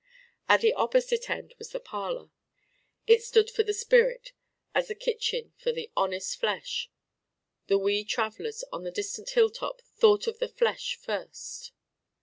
[0.49, 2.31] At the opposite end was the parlor:
[3.05, 4.31] it stood for the Spirit,
[4.73, 6.89] as the kitchen for the honest Flesh:
[7.67, 11.71] the wee travellers on the distant hilltop thought of the flesh first.